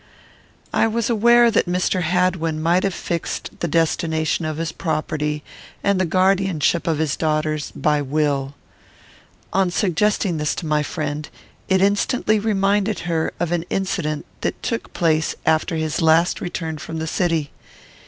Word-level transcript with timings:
I 0.73 0.87
was 0.87 1.11
aware 1.11 1.51
that 1.51 1.67
Mr. 1.67 2.01
Hadwin 2.01 2.59
might 2.59 2.81
have 2.81 2.93
fixed 2.95 3.59
the 3.59 3.67
destination 3.67 4.45
of 4.45 4.57
his 4.57 4.71
property, 4.71 5.43
and 5.83 6.01
the 6.01 6.05
guardianship 6.07 6.87
of 6.87 6.97
his 6.97 7.15
daughters, 7.15 7.69
by 7.75 8.01
will. 8.01 8.55
On 9.53 9.69
suggesting 9.69 10.37
this 10.37 10.55
to 10.55 10.65
my 10.65 10.81
friend, 10.81 11.29
it 11.69 11.83
instantly 11.83 12.39
reminded 12.39 13.01
her 13.01 13.31
of 13.39 13.51
an 13.51 13.61
incident 13.69 14.25
that 14.41 14.63
took 14.63 14.91
place 14.93 15.35
after 15.45 15.75
his 15.75 16.01
last 16.01 16.41
return 16.41 16.79
from 16.79 16.97
the 16.97 17.05
city. 17.05 17.51